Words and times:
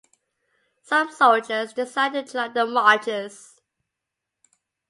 Some 0.81 1.11
soldiers 1.11 1.73
decided 1.73 2.25
to 2.25 2.33
join 2.33 2.53
the 2.55 2.65
marchers. 2.65 3.61